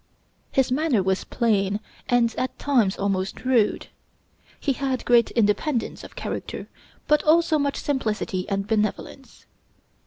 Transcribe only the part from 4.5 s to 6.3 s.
he had great independence of